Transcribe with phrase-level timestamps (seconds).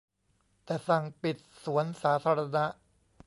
[0.65, 2.65] แต่สั่งปิดสวนสาธารณะ